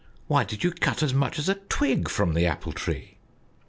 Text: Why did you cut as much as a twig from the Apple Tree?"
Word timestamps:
Why 0.25 0.43
did 0.43 0.63
you 0.63 0.71
cut 0.71 1.03
as 1.03 1.13
much 1.13 1.37
as 1.37 1.47
a 1.47 1.53
twig 1.53 2.09
from 2.09 2.33
the 2.33 2.47
Apple 2.47 2.71
Tree?" 2.73 3.19